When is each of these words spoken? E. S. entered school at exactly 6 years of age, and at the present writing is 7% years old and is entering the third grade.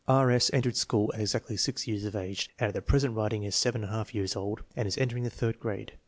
E. 0.09 0.13
S. 0.13 0.49
entered 0.51 0.75
school 0.75 1.11
at 1.13 1.19
exactly 1.19 1.55
6 1.55 1.87
years 1.87 2.05
of 2.05 2.15
age, 2.15 2.49
and 2.57 2.69
at 2.69 2.73
the 2.73 2.81
present 2.81 3.13
writing 3.13 3.43
is 3.43 3.53
7% 3.53 4.15
years 4.15 4.35
old 4.35 4.63
and 4.75 4.87
is 4.87 4.97
entering 4.97 5.21
the 5.25 5.29
third 5.29 5.59
grade. 5.59 5.93